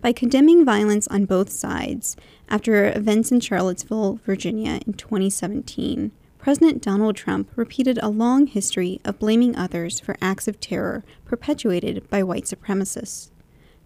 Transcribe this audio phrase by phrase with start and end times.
[0.00, 2.16] by condemning violence on both sides
[2.48, 6.10] after events in Charlottesville, Virginia in 2017.
[6.38, 12.08] President Donald Trump repeated a long history of blaming others for acts of terror perpetuated
[12.08, 13.30] by white supremacists.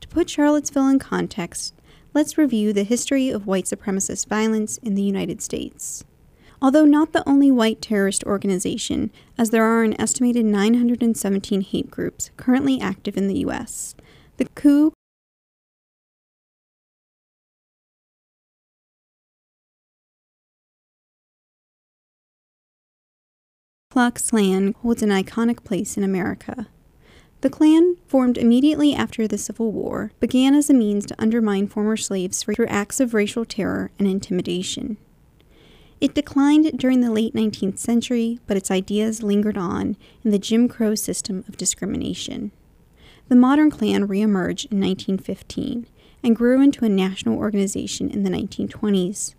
[0.00, 1.74] To put Charlottesville in context,
[2.12, 6.04] let's review the history of white supremacist violence in the United States.
[6.62, 12.30] Although not the only white terrorist organization, as there are an estimated 917 hate groups
[12.38, 13.94] currently active in the U.S.,
[14.36, 14.93] the Ku
[23.94, 26.66] Klux Klan holds an iconic place in America.
[27.42, 31.96] The Klan, formed immediately after the Civil War, began as a means to undermine former
[31.96, 34.96] slaves through acts of racial terror and intimidation.
[36.00, 40.66] It declined during the late 19th century, but its ideas lingered on in the Jim
[40.66, 42.50] Crow system of discrimination.
[43.28, 45.86] The modern Klan reemerged in 1915
[46.24, 49.36] and grew into a national organization in the 1920s.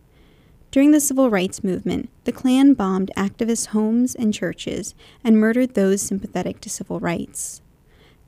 [0.72, 6.02] During the civil rights movement, the Klan bombed activists' homes and churches and murdered those
[6.02, 7.62] sympathetic to civil rights.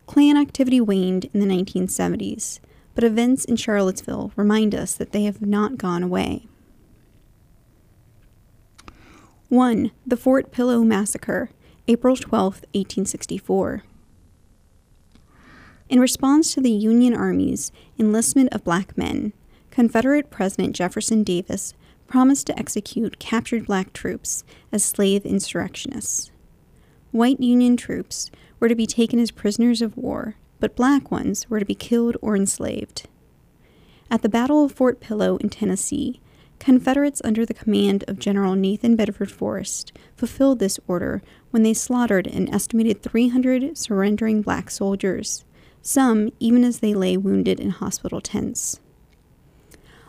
[0.05, 2.59] Klan activity waned in the 1970s,
[2.95, 6.47] but events in Charlottesville remind us that they have not gone away.
[9.49, 9.91] 1.
[10.05, 11.49] The Fort Pillow Massacre,
[11.88, 13.83] April 12, 1864.
[15.89, 19.31] In response to the Union Army's enlistment of black men,
[19.72, 21.73] Confederate President Jefferson Davis
[22.08, 26.31] promised to execute captured black troops as slave insurrectionists.
[27.11, 31.59] White Union troops were to be taken as prisoners of war, but black ones were
[31.59, 33.08] to be killed or enslaved.
[34.09, 36.22] At the Battle of Fort Pillow in Tennessee,
[36.59, 42.28] Confederates under the command of General Nathan Bedford Forrest fulfilled this order when they slaughtered
[42.28, 45.45] an estimated 300 surrendering black soldiers,
[45.81, 48.79] some even as they lay wounded in hospital tents.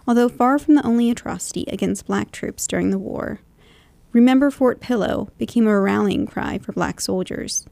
[0.08, 3.40] Although far from the only atrocity against black troops during the war,
[4.12, 7.66] Remember Fort Pillow became a rallying cry for black soldiers.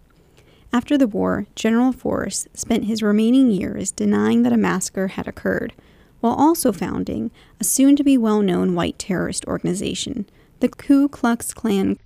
[0.71, 5.73] After the war, General Forrest spent his remaining years denying that a massacre had occurred,
[6.21, 10.29] while also founding a soon to be well known white terrorist organization,
[10.61, 11.99] the Ku Klux Klan.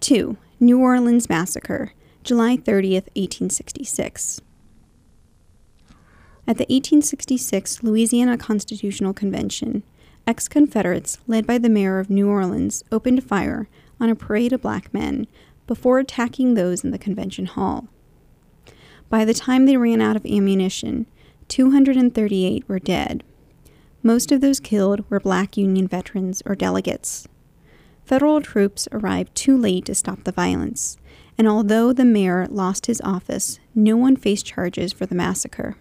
[0.00, 0.36] 2.
[0.58, 1.92] New Orleans Massacre,
[2.24, 4.40] July 30, 1866.
[6.48, 9.82] At the 1866 Louisiana Constitutional Convention,
[10.26, 13.68] ex Confederates, led by the mayor of New Orleans, opened fire
[14.00, 15.26] on a parade of black men
[15.66, 17.88] before attacking those in the convention hall.
[19.10, 21.04] By the time they ran out of ammunition,
[21.48, 23.24] 238 were dead.
[24.02, 27.28] Most of those killed were black Union veterans or delegates.
[28.06, 30.96] Federal troops arrived too late to stop the violence,
[31.36, 35.76] and although the mayor lost his office, no one faced charges for the massacre.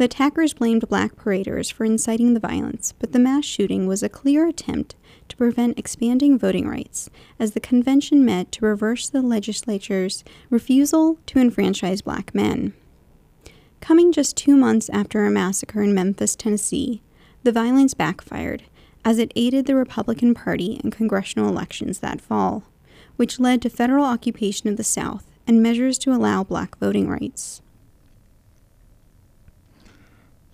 [0.00, 4.08] The attackers blamed black paraders for inciting the violence, but the mass shooting was a
[4.08, 4.96] clear attempt
[5.28, 11.38] to prevent expanding voting rights, as the convention met to reverse the legislature's refusal to
[11.38, 12.72] enfranchise black men.
[13.82, 17.02] Coming just two months after a massacre in Memphis, Tennessee,
[17.42, 18.62] the violence backfired,
[19.04, 22.62] as it aided the Republican Party in congressional elections that fall,
[23.16, 27.60] which led to federal occupation of the South and measures to allow black voting rights.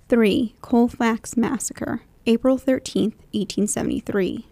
[0.09, 0.55] 3.
[0.63, 4.47] Colfax Massacre, April 13, 1873.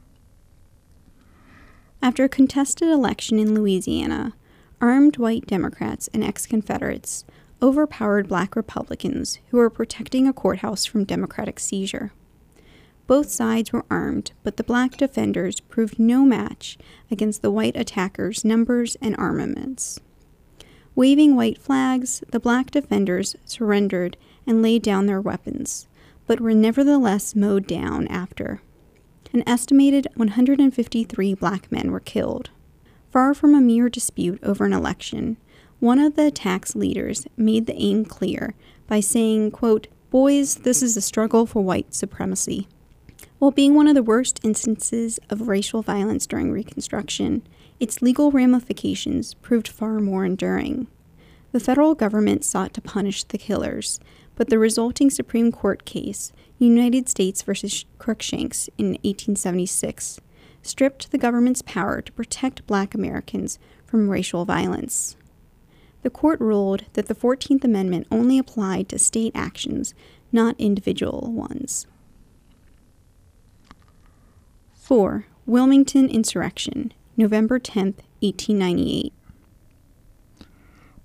[2.02, 4.34] After a contested election in Louisiana,
[4.80, 7.24] armed white Democrats and ex Confederates
[7.62, 12.12] overpowered black Republicans who were protecting a courthouse from Democratic seizure.
[13.06, 16.76] Both sides were armed, but the black defenders proved no match
[17.12, 20.00] against the white attackers' numbers and armaments.
[20.96, 24.16] Waving white flags, the black defenders surrendered
[24.46, 25.88] and laid down their weapons,
[26.26, 28.62] but were nevertheless mowed down after.
[29.32, 32.50] An estimated 153 black men were killed.
[33.10, 35.36] Far from a mere dispute over an election,
[35.80, 38.54] one of the attack's leaders made the aim clear
[38.86, 42.68] by saying, quote, Boys, this is a struggle for white supremacy.
[43.40, 47.42] While being one of the worst instances of racial violence during Reconstruction,
[47.84, 50.86] its legal ramifications proved far more enduring.
[51.52, 54.00] The federal government sought to punish the killers,
[54.36, 57.52] but the resulting Supreme Court case, United States v.
[57.98, 60.18] Cruikshanks in 1876,
[60.62, 65.16] stripped the government's power to protect black Americans from racial violence.
[66.00, 69.92] The court ruled that the 14th Amendment only applied to state actions,
[70.32, 71.86] not individual ones.
[74.72, 75.26] 4.
[75.44, 79.12] Wilmington Insurrection, November 10, 1898.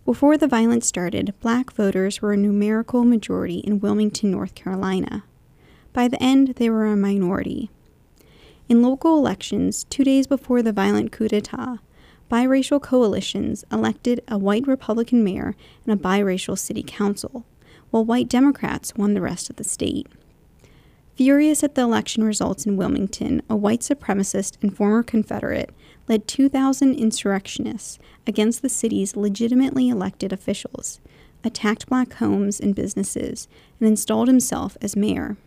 [0.05, 5.23] Before the violence started, black voters were a numerical majority in Wilmington, North Carolina.
[5.93, 7.69] By the end, they were a minority.
[8.67, 11.77] In local elections, two days before the violent coup d'etat,
[12.31, 15.55] biracial coalitions elected a white Republican mayor
[15.85, 17.45] and a biracial city council,
[17.91, 20.07] while white Democrats won the rest of the state.
[21.13, 25.69] Furious at the election results in Wilmington, a white supremacist and former Confederate
[26.09, 30.99] led 2,000 insurrectionists against the city's legitimately elected officials,
[31.43, 33.47] attacked black homes and businesses,
[33.79, 35.37] and installed himself as mayor.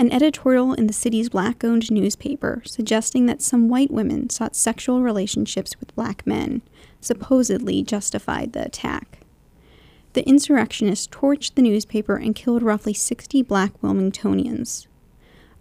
[0.00, 5.02] An editorial in the city's black owned newspaper suggesting that some white women sought sexual
[5.02, 6.62] relationships with black men
[7.00, 9.18] supposedly justified the attack.
[10.12, 14.86] The insurrectionists torched the newspaper and killed roughly 60 black Wilmingtonians.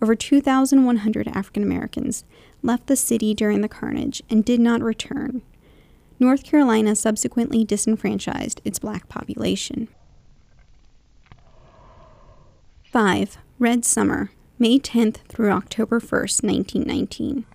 [0.02, 2.24] Over 2,100 African Americans
[2.62, 5.42] left the city during the carnage and did not return.
[6.20, 9.88] North Carolina subsequently disenfranchised its black population.
[12.92, 13.38] 5.
[13.60, 17.46] Red Summer, May 10th through October 1st, 1919.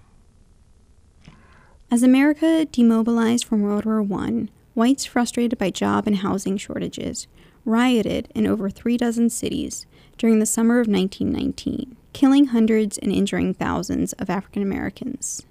[1.91, 7.27] As America demobilized from World War I, whites frustrated by job and housing shortages
[7.65, 13.55] rioted in over three dozen cities during the summer of 1919, killing hundreds and injuring
[13.55, 15.45] thousands of African Americans.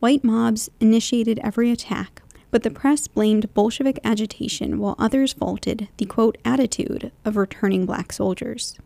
[0.00, 6.06] White mobs initiated every attack, but the press blamed Bolshevik agitation while others faulted the
[6.06, 8.76] quote attitude of returning black soldiers.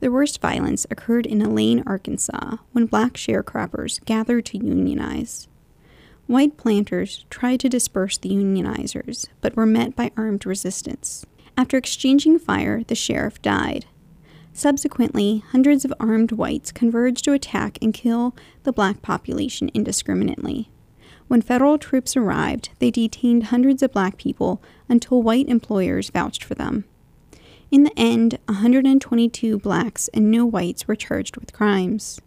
[0.00, 5.48] The worst violence occurred in Elaine, Arkansas, when black sharecroppers gathered to unionize.
[6.28, 11.26] White planters tried to disperse the unionizers, but were met by armed resistance.
[11.56, 13.86] After exchanging fire, the sheriff died.
[14.58, 18.34] Subsequently, hundreds of armed whites converged to attack and kill
[18.64, 20.68] the black population indiscriminately.
[21.28, 26.56] When federal troops arrived, they detained hundreds of black people until white employers vouched for
[26.56, 26.86] them.
[27.70, 32.20] In the end, 122 blacks and no whites were charged with crimes.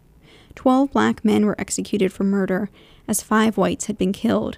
[0.54, 2.70] Twelve black men were executed for murder,
[3.06, 4.56] as five whites had been killed.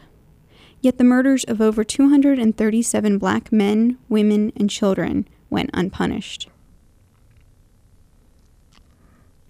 [0.81, 6.49] Yet the murders of over 237 black men, women, and children went unpunished.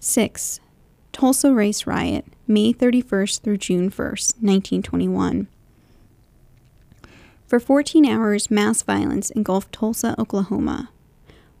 [0.05, 0.59] 6.
[1.11, 5.47] Tulsa Race Riot, May 31st through June 1st, 1921.
[7.47, 10.89] For 14 hours, mass violence engulfed Tulsa, Oklahoma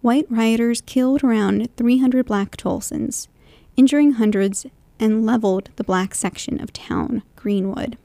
[0.01, 3.27] white rioters killed around 300 black Tulsans,
[3.75, 4.67] injuring hundreds,
[4.99, 7.97] and leveled the black section of town, Greenwood.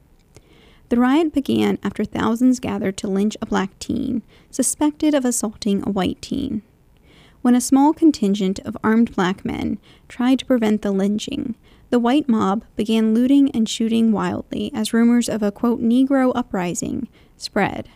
[0.89, 5.91] The riot began after thousands gathered to lynch a black teen suspected of assaulting a
[5.91, 6.63] white teen.
[7.41, 11.55] When a small contingent of armed black men tried to prevent the lynching,
[11.89, 17.07] the white mob began looting and shooting wildly as rumors of a quote, Negro uprising
[17.37, 17.89] spread.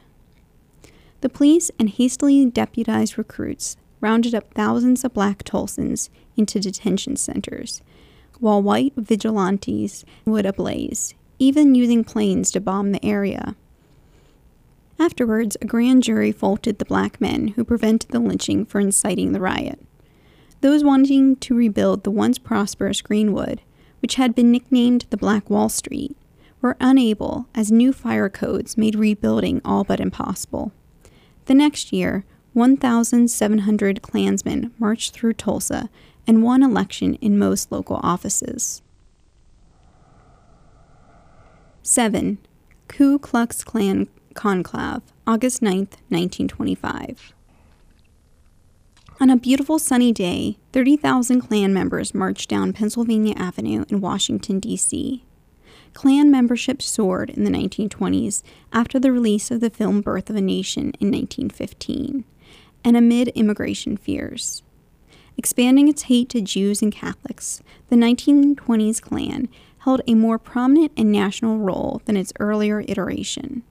[1.21, 7.81] The police and hastily deputized recruits rounded up thousands of black Tulsans into detention centers,
[8.39, 13.55] while white vigilantes would ablaze, even using planes to bomb the area.
[14.97, 19.41] Afterwards, a grand jury faulted the black men who prevented the lynching for inciting the
[19.41, 19.79] riot.
[20.61, 23.61] Those wanting to rebuild the once prosperous Greenwood,
[24.01, 26.15] which had been nicknamed the Black Wall Street,
[26.61, 30.71] were unable as new fire codes made rebuilding all but impossible.
[31.45, 35.89] The next year, 1,700 Klansmen marched through Tulsa
[36.25, 38.81] and won election in most local offices.
[41.83, 42.39] 7.
[42.87, 45.77] Ku Klux Klan Conclave, August 9,
[46.09, 47.33] 1925.
[49.19, 55.23] On a beautiful sunny day, 30,000 Klan members marched down Pennsylvania Avenue in Washington, D.C.
[55.93, 60.41] Klan membership soared in the 1920s after the release of the film Birth of a
[60.41, 62.25] Nation in 1915
[62.83, 64.61] and amid immigration fears.
[65.37, 69.47] Expanding its hate to Jews and Catholics, the 1920s Klan
[69.79, 73.63] held a more prominent and national role than its earlier iteration.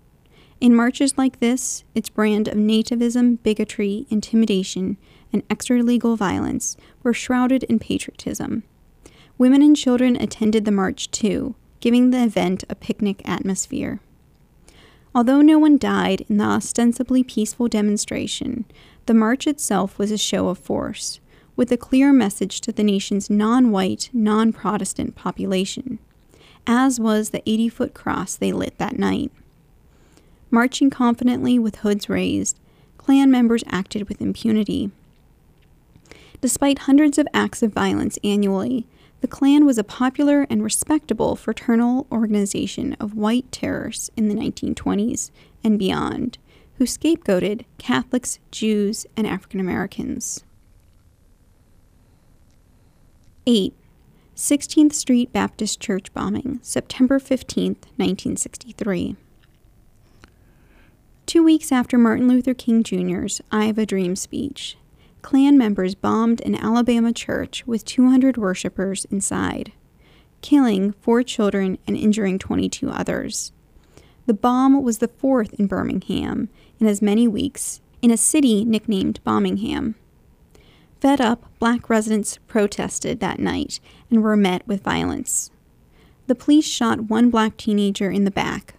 [0.61, 4.97] In marches like this, its brand of nativism, bigotry, intimidation,
[5.33, 8.63] and extralegal violence were shrouded in patriotism.
[9.37, 14.01] Women and children attended the march too, giving the event a picnic atmosphere.
[15.15, 18.65] Although no one died in the ostensibly peaceful demonstration,
[19.07, 21.21] the march itself was a show of force,
[21.57, 25.99] with a clear message to the nation's non white, non Protestant population,
[26.67, 29.31] as was the 80 foot cross they lit that night.
[30.55, 32.61] Marching confidently with hoods raised,
[32.97, 34.93] Klan members acted with impunity.
[36.41, 38.87] Despite hundreds of acts of violence annually,
[39.21, 45.33] the Klan was a popular and respectable fraternal organization of white terrorists in the 1920s
[45.65, 46.39] and beyond,
[46.79, 50.45] who scapegoated Catholics, Jews, and African Americans.
[53.45, 53.75] 8.
[54.37, 59.17] 16th Street Baptist Church bombing, September 15, 1963.
[61.27, 64.77] Two weeks after Martin Luther King Jr.'s I Have a Dream speech,
[65.23, 69.73] Klan members bombed an Alabama church with 200 worshippers inside,
[70.43, 73.53] killing four children and injuring 22 others.
[74.27, 79.19] The bomb was the fourth in Birmingham in as many weeks, in a city nicknamed
[79.25, 79.95] Bombingham.
[81.01, 85.51] Fed up, black residents protested that night and were met with violence.
[86.27, 88.75] The police shot one black teenager in the back,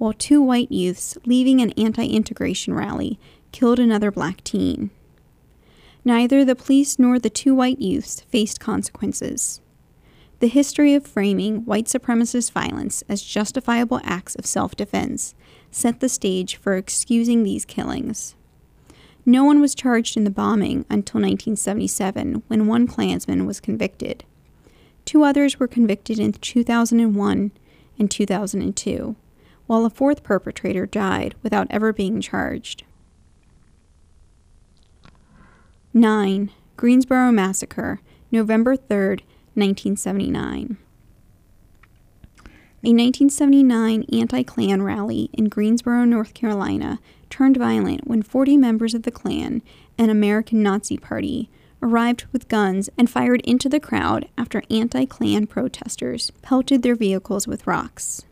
[0.00, 3.20] while two white youths leaving an anti integration rally
[3.52, 4.88] killed another black teen.
[6.06, 9.60] Neither the police nor the two white youths faced consequences.
[10.38, 15.34] The history of framing white supremacist violence as justifiable acts of self defense
[15.70, 18.34] set the stage for excusing these killings.
[19.26, 24.24] No one was charged in the bombing until 1977 when one Klansman was convicted.
[25.04, 27.52] Two others were convicted in 2001
[27.98, 29.14] and 2002,
[29.70, 32.82] while a fourth perpetrator died without ever being charged.
[35.94, 36.50] 9.
[36.76, 38.00] Greensboro Massacre,
[38.32, 39.18] November 3,
[39.54, 40.76] 1979.
[42.82, 46.98] A 1979 anti Klan rally in Greensboro, North Carolina,
[47.28, 49.62] turned violent when 40 members of the Klan,
[49.96, 51.48] an American Nazi Party,
[51.80, 57.46] arrived with guns and fired into the crowd after anti Klan protesters pelted their vehicles
[57.46, 58.24] with rocks.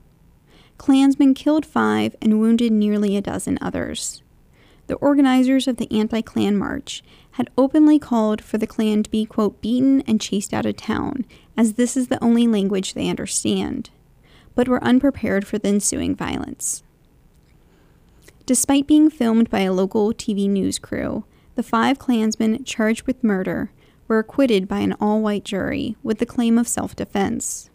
[0.78, 4.22] Klansmen killed five and wounded nearly a dozen others.
[4.86, 9.26] The organizers of the anti Klan march had openly called for the Klan to be,
[9.26, 13.90] quote, beaten and chased out of town, as this is the only language they understand
[14.58, 16.82] but were unprepared for the ensuing violence.
[18.44, 21.22] Despite being filmed by a local TV news crew,
[21.54, 23.70] the five Klansmen charged with murder
[24.08, 27.70] were acquitted by an all white jury with the claim of self defense.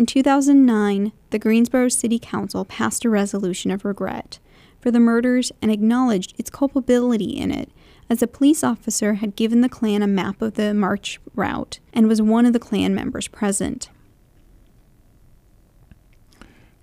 [0.00, 4.38] In 2009, the Greensboro City Council passed a resolution of regret
[4.80, 7.70] for the murders and acknowledged its culpability in it,
[8.08, 12.08] as a police officer had given the Klan a map of the march route and
[12.08, 13.90] was one of the Klan members present.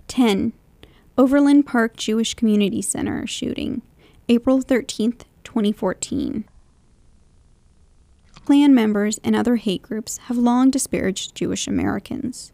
[0.06, 0.52] 10.
[1.16, 3.82] Overland Park Jewish Community Center shooting,
[4.28, 6.44] April 13, 2014.
[8.44, 12.52] Klan members and other hate groups have long disparaged Jewish Americans.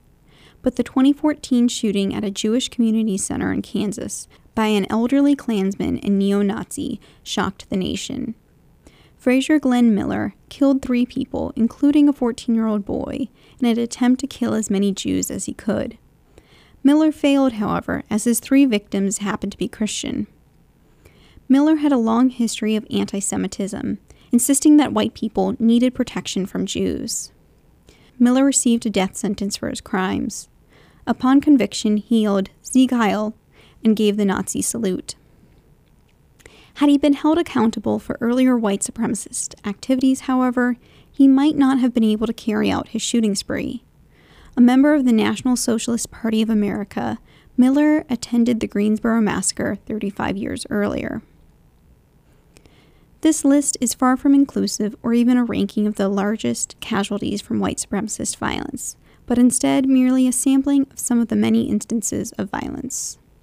[0.64, 5.98] But the 2014 shooting at a Jewish community center in Kansas by an elderly Klansman
[5.98, 8.34] and neo Nazi shocked the nation.
[9.18, 13.28] Frazier Glenn Miller killed three people, including a 14 year old boy,
[13.60, 15.98] in an attempt to kill as many Jews as he could.
[16.82, 20.26] Miller failed, however, as his three victims happened to be Christian.
[21.46, 23.98] Miller had a long history of anti Semitism,
[24.32, 27.32] insisting that white people needed protection from Jews.
[28.18, 30.48] Miller received a death sentence for his crimes.
[31.06, 33.34] Upon conviction, he yelled, Sieg Heil,
[33.84, 35.14] and gave the Nazi salute.
[36.74, 40.76] Had he been held accountable for earlier white supremacist activities, however,
[41.10, 43.84] he might not have been able to carry out his shooting spree.
[44.56, 47.18] A member of the National Socialist Party of America,
[47.56, 51.22] Miller attended the Greensboro Massacre 35 years earlier.
[53.20, 57.60] This list is far from inclusive or even a ranking of the largest casualties from
[57.60, 58.96] white supremacist violence,
[59.26, 63.18] but instead merely a sampling of some of the many instances of violence.